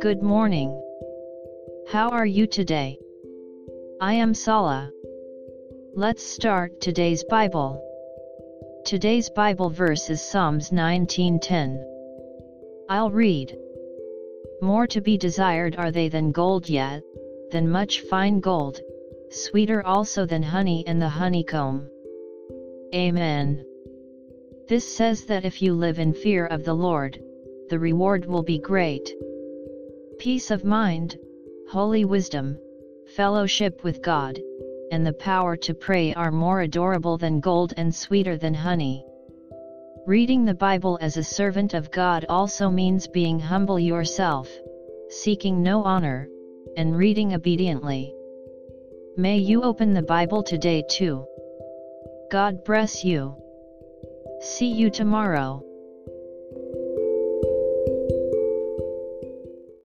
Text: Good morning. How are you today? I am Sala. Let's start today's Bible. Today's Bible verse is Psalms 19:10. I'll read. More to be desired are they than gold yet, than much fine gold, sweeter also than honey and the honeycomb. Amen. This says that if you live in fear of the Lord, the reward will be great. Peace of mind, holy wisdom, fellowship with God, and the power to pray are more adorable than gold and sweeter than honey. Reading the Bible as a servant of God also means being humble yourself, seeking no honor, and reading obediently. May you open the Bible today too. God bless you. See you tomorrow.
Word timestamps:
Good 0.00 0.22
morning. 0.22 0.80
How 1.88 2.08
are 2.08 2.24
you 2.24 2.46
today? 2.46 2.98
I 4.00 4.14
am 4.14 4.32
Sala. 4.32 4.90
Let's 5.94 6.22
start 6.22 6.80
today's 6.80 7.24
Bible. 7.24 7.78
Today's 8.86 9.28
Bible 9.28 9.68
verse 9.68 10.08
is 10.08 10.22
Psalms 10.22 10.70
19:10. 10.70 11.84
I'll 12.88 13.10
read. 13.10 13.58
More 14.62 14.86
to 14.86 15.02
be 15.02 15.18
desired 15.18 15.76
are 15.76 15.90
they 15.90 16.08
than 16.08 16.32
gold 16.32 16.70
yet, 16.70 17.02
than 17.50 17.68
much 17.68 18.00
fine 18.00 18.40
gold, 18.40 18.80
sweeter 19.28 19.84
also 19.84 20.24
than 20.24 20.42
honey 20.42 20.84
and 20.86 21.02
the 21.02 21.10
honeycomb. 21.10 21.90
Amen. 22.94 23.66
This 24.66 24.96
says 24.96 25.26
that 25.26 25.44
if 25.44 25.60
you 25.60 25.74
live 25.74 25.98
in 25.98 26.14
fear 26.14 26.46
of 26.46 26.64
the 26.64 26.72
Lord, 26.72 27.22
the 27.68 27.78
reward 27.78 28.24
will 28.24 28.42
be 28.42 28.58
great. 28.58 29.12
Peace 30.18 30.50
of 30.50 30.64
mind, 30.64 31.18
holy 31.68 32.06
wisdom, 32.06 32.56
fellowship 33.14 33.84
with 33.84 34.00
God, 34.00 34.40
and 34.90 35.06
the 35.06 35.12
power 35.12 35.54
to 35.58 35.74
pray 35.74 36.14
are 36.14 36.30
more 36.30 36.62
adorable 36.62 37.18
than 37.18 37.40
gold 37.40 37.74
and 37.76 37.94
sweeter 37.94 38.38
than 38.38 38.54
honey. 38.54 39.04
Reading 40.06 40.46
the 40.46 40.54
Bible 40.54 40.98
as 41.02 41.18
a 41.18 41.22
servant 41.22 41.74
of 41.74 41.90
God 41.90 42.24
also 42.30 42.70
means 42.70 43.06
being 43.06 43.38
humble 43.38 43.78
yourself, 43.78 44.48
seeking 45.10 45.62
no 45.62 45.82
honor, 45.82 46.26
and 46.78 46.96
reading 46.96 47.34
obediently. 47.34 48.14
May 49.18 49.36
you 49.36 49.62
open 49.62 49.92
the 49.92 50.02
Bible 50.02 50.42
today 50.42 50.82
too. 50.88 51.26
God 52.30 52.64
bless 52.64 53.04
you. 53.04 53.43
See 54.44 54.66
you 54.66 54.90
tomorrow. 54.90 55.64